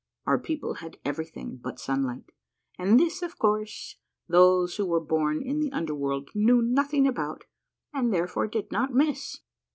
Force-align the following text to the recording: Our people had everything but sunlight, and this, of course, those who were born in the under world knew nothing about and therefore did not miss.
Our 0.25 0.39
people 0.39 0.73
had 0.81 0.97
everything 1.05 1.57
but 1.57 1.79
sunlight, 1.79 2.31
and 2.79 2.99
this, 2.99 3.21
of 3.21 3.37
course, 3.37 3.97
those 4.27 4.77
who 4.77 4.87
were 4.87 4.99
born 4.99 5.43
in 5.43 5.59
the 5.59 5.71
under 5.71 5.93
world 5.93 6.31
knew 6.33 6.59
nothing 6.63 7.05
about 7.07 7.43
and 7.93 8.11
therefore 8.11 8.47
did 8.47 8.71
not 8.71 8.91
miss. 8.95 9.41